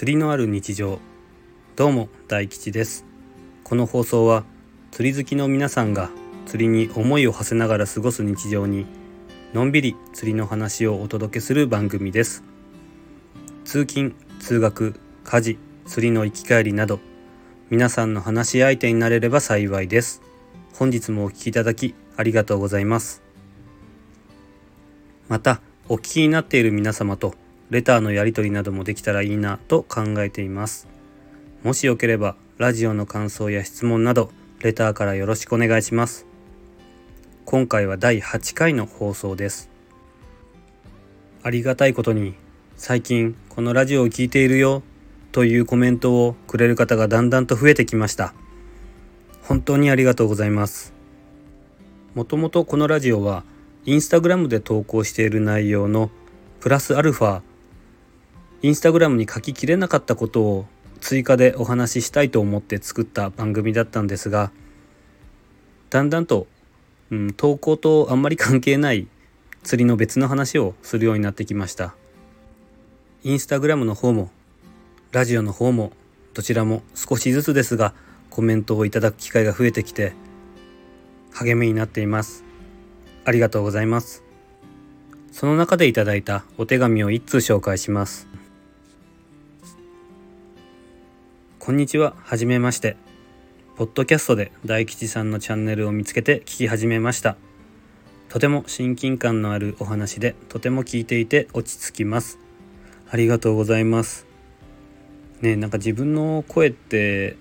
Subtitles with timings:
[0.00, 0.98] 釣りのある日常。
[1.76, 3.04] どうも大吉です。
[3.64, 4.44] この放送は
[4.92, 6.08] 釣り好きの皆さんが
[6.46, 8.86] 釣りに思いを馳せながら過ごす日常に
[9.52, 12.42] のんびり釣りの話をお届けする番組です。
[13.66, 16.98] 通勤通学家事釣りの行き帰りなど
[17.68, 20.22] 皆さんの話し相手になれれば幸いです。
[20.72, 23.22] 本日もお聴きいただきありがとうございます。
[25.28, 25.60] また
[25.90, 27.34] お聞きになっている皆様と
[27.70, 30.88] レターのやり取りなどもできたらいいなと考えています。
[31.62, 34.30] もしよければラジオの感想や質問など
[34.60, 36.26] レターからよろしくお願いします。
[37.44, 39.70] 今回は第8回の放送です。
[41.42, 42.34] ありがたいことに
[42.76, 44.82] 最近このラジオを聴いているよ
[45.30, 48.34] というコメントをくれる方がだんだんと増えてきました。
[49.42, 50.92] 本当にありがとうございます。
[52.14, 53.44] もともとこのラジオは
[53.84, 56.10] インスタグラムで投稿している内容の
[56.58, 57.42] プラスアルファ
[58.62, 60.66] インスタグラムに書ききれなかったことを
[61.00, 64.52] 追加でお話ししたいと思って作った番組だったんですが
[65.88, 66.46] だんだんと、
[67.10, 69.08] うん、投稿とあんまり関係ない
[69.62, 71.94] 釣りの別の話をするようになってきました。
[73.22, 74.30] インスタグラムの方も
[75.12, 75.92] ラジオの方も
[76.32, 77.92] どちらも少しずつですが
[78.30, 80.14] コメントをいただく機会が増えてきて
[81.32, 82.44] 励みになっています。
[83.24, 84.22] ありがとうございます。
[85.32, 88.28] その中でいただいたお手紙を一通紹介します。
[91.70, 92.16] こんにちは。
[92.24, 92.96] はじめまして。
[93.76, 97.36] ポッドキャストで大吉さんのチャンネルを見つけて聞き始めました。
[98.28, 102.40] とても親近感のあるお話でとても聞いていて落ち着きます。
[103.08, 104.26] ありがとうございます。
[105.42, 107.36] ねなんか自分の声って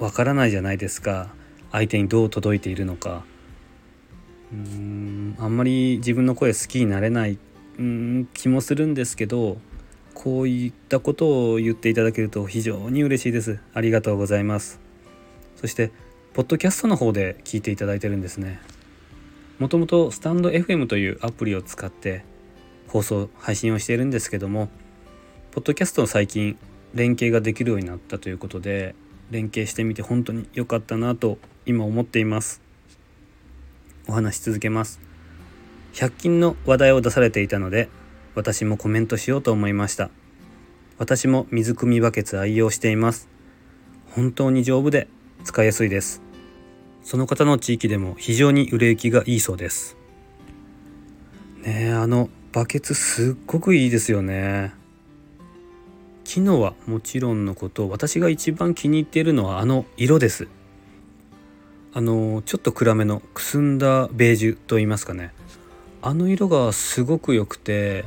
[0.00, 1.28] わからないじゃないですか。
[1.70, 3.22] 相手にどう届いているのか。
[4.52, 7.38] うーんあんまり自分の声好きになれない
[7.78, 9.58] うん気もするんですけど
[10.22, 13.58] こういったことを言っていただけると非常に嬉しいです。
[13.72, 14.78] ありがとうございます。
[15.56, 15.92] そして
[16.34, 18.60] ポッドキャストの方で聞いていただいてるんですね。
[19.58, 22.22] もともとスタンド FM というアプリを使って
[22.88, 24.68] 放送配信をしているんですけども
[25.52, 26.58] ポッドキャストの最近
[26.92, 28.94] 連携ができるようになったということで
[29.30, 32.60] 連携してみて本当に良かったなと今思っています。
[34.06, 35.00] お話し続けます。
[35.94, 37.88] 100均の話題を出されていたので
[38.34, 40.10] 私もコメントしようと思いました。
[40.98, 43.28] 私も水汲みバケツ愛用しています。
[44.10, 45.08] 本当に丈夫で
[45.44, 46.22] 使いやすいです。
[47.02, 49.96] その方の地域でも非常に売れ行きがいいそうです。
[51.62, 54.72] ねえあのバケツすっごくいいですよね。
[56.24, 60.48] 機能はもちろんのこと私が一番気に入っているのはあの色です。
[61.92, 65.32] あのちょっと暗めのくすんだベージュと言いますかね。
[66.02, 68.04] あの色がすごく良くて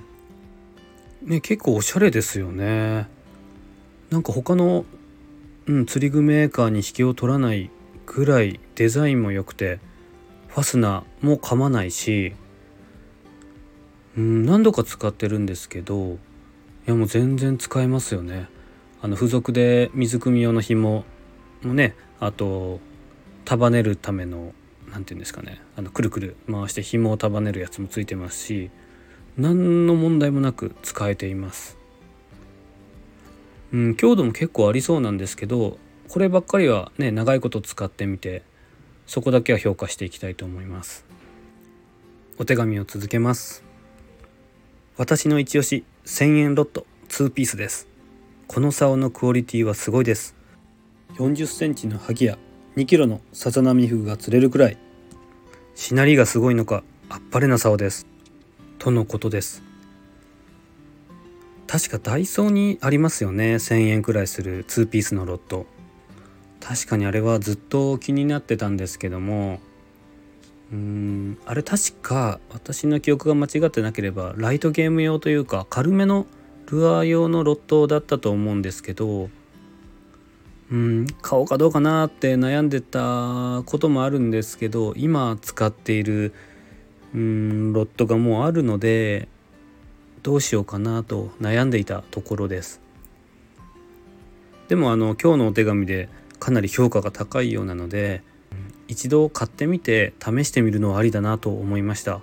[1.26, 3.08] ね結構おしゃれですよね。
[4.10, 4.86] なんか他の、
[5.66, 7.70] うん、釣り具メーカーに引けを取らない
[8.06, 9.80] ぐらいデザインも良くて
[10.50, 12.34] ファスナーも噛まないし、
[14.18, 16.18] うん、何度か使ってるんですけどい
[16.86, 18.48] やもう全然使えますよね。
[19.02, 21.04] あの付属で水汲み用の紐
[21.64, 22.80] もねあと
[23.46, 24.54] 束ねるための
[24.92, 28.70] 何て言うんですかねあのくるくる回して紐を束ねるやつもついてますし
[29.38, 31.78] 何の問題もなく使えています。
[33.72, 38.44] うん強度も結構ありそうなんですけどこればっかりはね長いこと使ってみて
[39.08, 41.06] そこだけは評価していきたいと思います。
[42.38, 43.64] お手紙を続けます。
[44.98, 47.88] 私の一押し1000円ロット2ピースです。
[48.48, 50.36] この竿のクオリティはすごいです。
[51.16, 52.38] 40センチの萩や
[52.76, 54.78] 2キロのさざ波フグが釣れるくらい。
[55.76, 58.13] しなりがすごいのかあっぱれな竿です。
[58.84, 59.64] とのことです。
[61.68, 63.56] 確かダイソーにありますよね。
[63.56, 65.66] 1000円くらいする2ピースのロット。
[66.60, 69.62] 確かにあれはずっと気になってたんですけども。
[70.74, 76.26] うーんあれ確か私の記憶が間違ってなければライトゲーム用というか軽めの
[76.66, 79.30] ルアー用のロットだったと思うんですけど。
[80.72, 86.34] うん買おうかどうかなって悩んでたこともあるんですけど今使っている
[87.14, 89.28] うんロットがもうあるので
[90.24, 92.82] どうしようかなと悩んでいたところです。
[94.68, 98.24] でもあの今日のお手紙でかなり評価が高いようなので
[98.88, 102.22] 一度買ってみて試してみるのはありだなと思いました。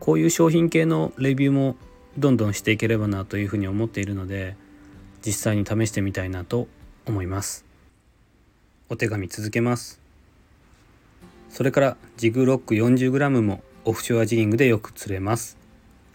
[0.00, 1.76] こういう商品系のレビューも
[2.16, 4.56] どんどんしていければなというふうに思っているので
[5.24, 6.68] 実際に試してみたいなと
[7.06, 7.64] 思います。
[8.88, 10.07] お手紙続けます。
[11.48, 15.56] それからジグロック 40g もオフショアジギングでよく釣れます。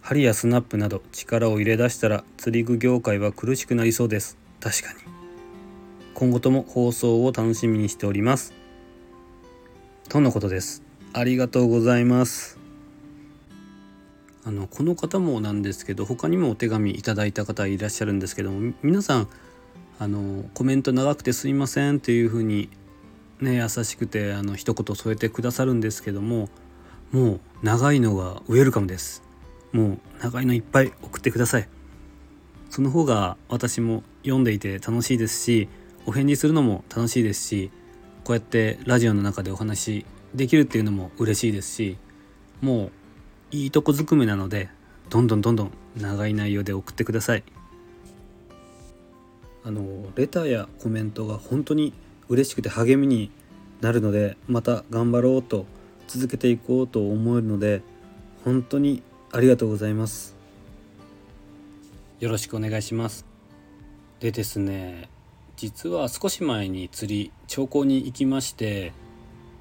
[0.01, 4.37] 針やスナップなど力を入れ出したら釣り具業界は苦しくなりそうです。
[4.59, 4.99] 確かに。
[6.13, 8.53] 今後とも放送を楽しみにしております。
[10.09, 10.83] とのことです。
[11.13, 12.59] ありがとうございます。
[14.45, 19.29] あのこの方もなんですけど他にもお手紙いただいた方いらっしゃるんですけども皆さん
[19.99, 22.69] あのコメント長くてすいませんっていう風に
[23.41, 26.49] ね優しくてあの一言添えてくださるんですけども
[27.11, 29.21] もう長いのがウェルカムです。
[29.71, 31.69] もう長いのいっぱい送ってください。
[32.69, 35.69] その方が私も読んでいて楽しいですし
[36.07, 37.71] お返事するのも楽しいですし
[38.23, 41.97] こうやってラジオの中でお話できるっていうのも嬉しいですし
[42.61, 42.91] もう
[43.51, 44.69] いいとこずくめなので
[45.09, 47.43] どんどんどんどん長い内容で送ってください。
[49.65, 51.93] あのレターやコメントが本当に
[52.29, 53.31] 嬉しくて励みに
[53.81, 55.65] なるのでまた頑張ろうと
[56.07, 57.81] 続けていこうと思えるので
[58.43, 60.35] 本当にありがとうございます。
[62.19, 63.25] よろしくお願いします。
[64.19, 65.09] でですね
[65.57, 68.93] 実は少し前に釣り長考に行きまして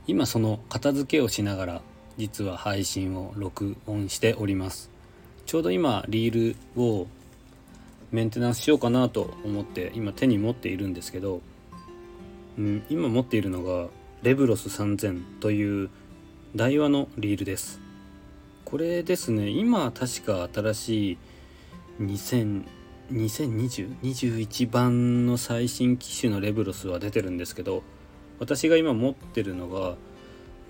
[0.06, 1.82] 今その片付けをしながら
[2.16, 4.90] 実は配信を録音しております。
[5.46, 7.06] ちょうど今リールを
[8.10, 11.40] メンテナンスしようかなと思って今手に持っているんですけど、
[12.58, 13.88] うん、今持っているのが
[14.22, 15.90] レブロス3000という
[16.54, 17.80] 台話のリールです。
[18.64, 21.18] これですね今確か新しい
[23.10, 27.82] 202021番の最新機種のレブロスは出てるんですけど
[28.38, 29.96] 私が今持ってるのが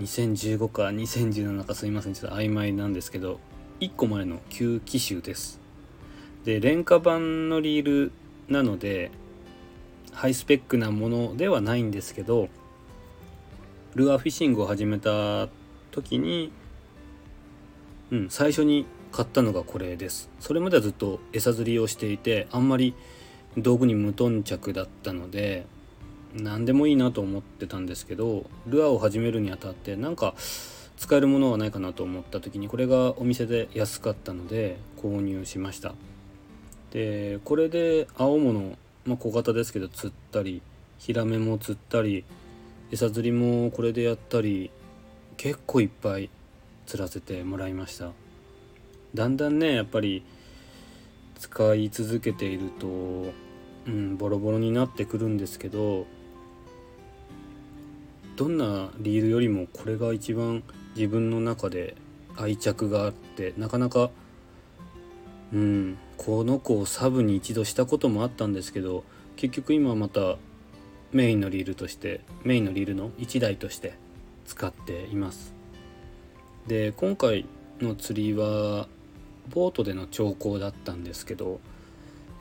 [0.00, 3.38] 2015か2017かすいませんちょっと曖昧なんですけど
[3.80, 5.60] 1個前の旧機種です。
[6.44, 8.12] で廉価版のリール
[8.48, 9.12] なので
[10.12, 12.48] ハイスペックなものではないんですけど
[13.94, 15.48] ルアーフィッシングを始めた
[15.90, 16.52] 時に
[18.10, 20.30] うん最初に買ったのがこれです。
[20.40, 22.94] それまではずっと餌釣りをしていてあんまり
[23.58, 25.66] 道具に無頓着だったので
[26.34, 30.34] 何でもいいなと思ってたんですけどルアーを始めるにあたってなんか
[30.96, 35.94] 使えるものはないかなと思った時にこれがお店で安かったので購入しました。
[36.92, 40.62] でこれで青物、まあ、小型ですけど釣ったり
[40.98, 42.24] ヒラメも釣ったり
[42.90, 44.70] 餌釣りもこれでやったり
[45.36, 46.30] 結構いっぱい
[46.86, 48.10] 釣らせてもらいました。
[49.14, 50.24] だんだんねやっぱり
[51.38, 52.86] 使い続けていると
[53.86, 56.06] うんボロボロになってくるんですけど
[58.36, 60.62] どんなリールよりもこれが一番
[60.94, 61.96] 自分の中で
[62.36, 64.10] 愛着があってなかなか
[65.52, 65.98] うん。
[66.16, 69.04] この子をサブに一度したこともあったんですけど
[69.34, 70.36] 結局今また
[71.10, 73.94] メインのリールとしてメインのリールの1台として
[74.46, 75.54] 使っています。
[76.66, 77.46] で今回
[77.80, 78.86] の釣りは
[79.52, 81.60] ボートでの調校だったんですけど、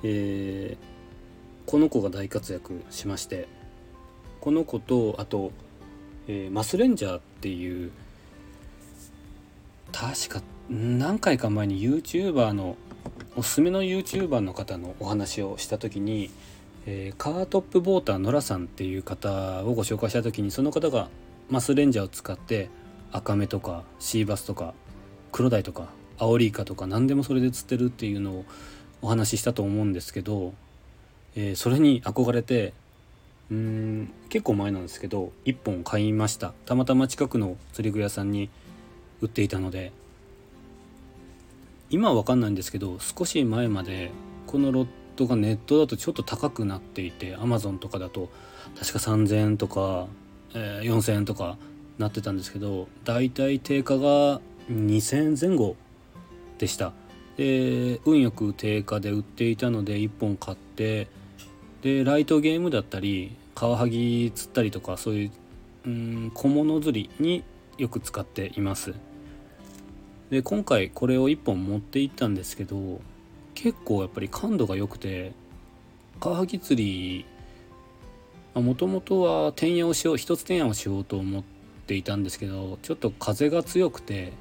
[0.03, 3.47] えー、この子が大活躍しまして
[4.39, 5.51] この子とあと
[6.27, 7.91] えー、マスレンジャーっていう
[9.91, 12.77] 確か何回か前に YouTuber の
[13.37, 16.29] おすすめの YouTuber の方のお話をした時に、
[16.85, 21.07] えー、カートップボーターノラさんっていう方をご紹介した時にその方が
[21.49, 22.69] マスレンジャーを使って
[23.13, 24.73] アカメとかシーバスとか
[25.31, 25.87] クロダイとか
[26.17, 28.45] アオリイカとか何でもそれで釣ってるっていうのを
[29.01, 30.53] お話ししたと思うんですけど、
[31.35, 32.73] えー、それに憧れて
[33.49, 36.53] うん結構前なんですけど1本買いました。
[36.65, 38.49] たまたま近くの釣り具屋さんに
[39.21, 39.91] 売っていたので
[41.91, 44.11] 今は分かんないんですけど少し前まで
[44.47, 48.29] このロッドがネットだとちょっと高くなっていて Amazon とかだと
[48.79, 50.07] 確か3000円とか、
[50.53, 51.57] えー、4000円とか
[51.97, 54.39] なってたんですけどだいたい定価が
[54.71, 55.75] 2000円前後
[56.57, 56.93] でした。
[57.37, 61.07] で運よく定価で売っていたので1本買って
[61.81, 65.31] でライトゲームだったりカワハギ釣ったりとかそういう
[65.85, 67.43] うん小物釣りに
[67.77, 68.93] よく使っています。
[70.31, 73.01] で今回これを1本持っていったんですけど
[73.53, 75.33] 結構やっぱり感度が良くて
[76.21, 77.25] カワハギ釣り
[78.55, 81.43] もともとは転用しよう一つ転用しようと思っ
[81.85, 84.31] ていたんですけどちょっと風が強くて、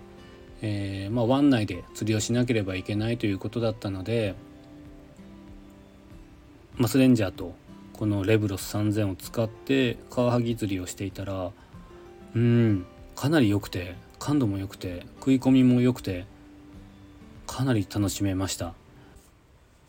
[0.63, 4.37] えー、まあ、湾内で釣りをしなければいけないということだったので
[6.77, 7.55] マスレンジャーと
[7.95, 11.51] このレブロス3000を使ってカワハギ釣りをしていたら
[12.35, 16.27] うんかなり良くて感度も良くて食い込みも良くて
[17.49, 18.75] かなり楽しめました。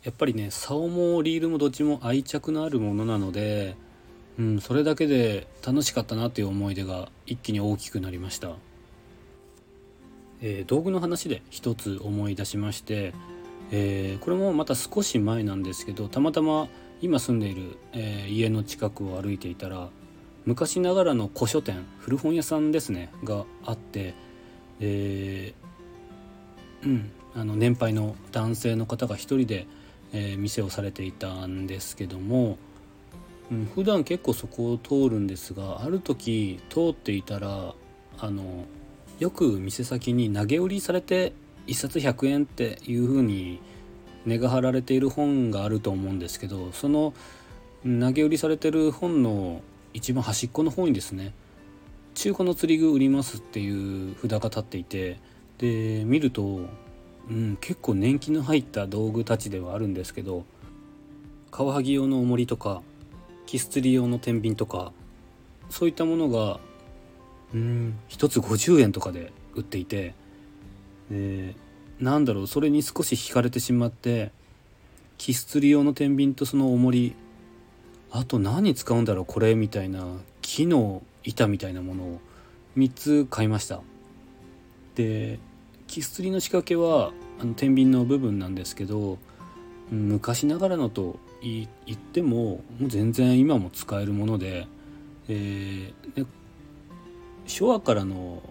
[0.02, 3.76] やっぱりね竿もリールもどっちも愛着のあるものなので、
[4.36, 8.56] うん、それだけで楽しかったなっていう思い出が一気に大きくなりました。
[10.40, 13.14] えー、道具の話で一つ思い出しまして、
[13.70, 16.68] えー、これもまた少し前なんですけどたまたま
[17.00, 19.88] 今住んでいる、えー、家の近くを歩いていたら
[20.44, 24.14] 昔ながらの古書店古本屋さんですねがあって、
[24.80, 29.66] えー、うんあの年配の男性の方が一人で、
[30.12, 32.58] えー、店をされていたんですけども、
[33.50, 37.74] うん、普段結構そこを通るんですがある時通っていたら
[38.18, 38.66] あの
[39.18, 41.32] よく店先に投げ売りされて
[41.66, 43.60] 1冊100円っていう風に
[44.26, 47.14] 値が張られている本があると思うんですけどその
[47.84, 49.62] 投げ売りされてる本の
[49.94, 51.32] 一番端っこの方にですね
[52.14, 55.18] 中古の釣り具売りますっていう札が立っていて
[55.58, 56.60] で見ると、
[57.30, 60.44] うん、結構年季の入った道具たちではあるんですけど
[61.50, 62.82] カワハギ用の重りとか
[63.46, 64.92] キス釣り用の天秤とか
[65.70, 66.60] そういったものが
[67.54, 70.14] うん1つ50円とかで売っていて
[71.10, 71.54] で
[72.00, 74.32] なんだろうそれに少し惹かれてしまって
[75.18, 77.14] キス釣り用の天秤とその重り
[78.12, 80.04] あと何使うんだろうこれみたいな
[80.42, 82.20] 木の板みたいなものを
[82.76, 83.80] 3つ買いました。
[84.94, 85.38] で
[85.86, 89.18] キス釣りの仕掛けはあの天秤の部分なんですけど
[89.90, 94.66] 昔ながらのと言ってももう全然今も使えるもので,、
[95.28, 96.26] えー、で
[97.46, 98.42] 昭和からの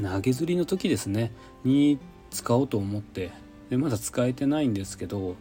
[0.00, 1.32] 投げ釣りの時ですね
[1.64, 1.98] に
[2.30, 3.30] 使おうと思って
[3.70, 5.36] でまだ使えてないんですけど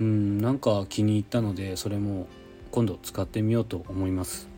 [0.00, 2.28] うんなんか気に入ったのでそれも
[2.70, 4.48] 今度使ってみようと思います。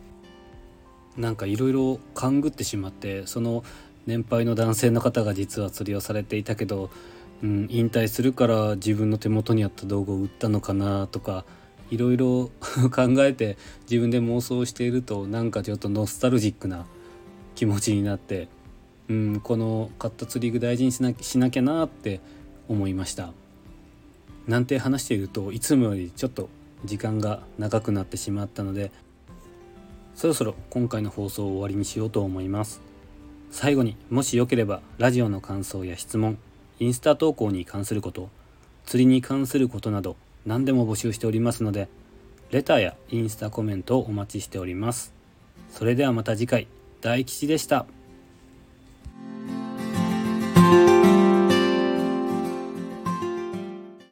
[1.17, 3.63] なんかいろいろ勘ぐってしまってその
[4.05, 6.89] 年配の男性の方が実は釣りをされていたけど、
[7.43, 11.45] うん、引退するから自分の手元にあった道具を売ったのかなとか
[11.89, 12.49] いろいろ
[12.91, 13.57] 考えて
[13.89, 16.85] 自分で妄想しているとなんかちょっとノスタルジックな
[17.55, 18.47] 気持ちになって
[19.09, 22.21] うんこの買った釣り具大事にしなしなきゃなって
[22.69, 23.33] 思いました。
[24.47, 26.49] なんて話しているといつもよりちょっと
[26.85, 28.91] 時間が長くなってしまったので
[30.15, 32.81] そろそろ今回の放送を終わりにしようと思います。
[33.49, 36.37] 最後にもしよければラジオの感想や質問
[36.79, 38.29] インスタ投稿に関すること
[38.85, 41.89] 釣りに関することなど何でも募集しておりますので
[42.51, 45.13] レターやインスタコメントをお待ちしております。
[45.69, 46.67] それではまた次回。
[46.99, 47.85] 大吉でした。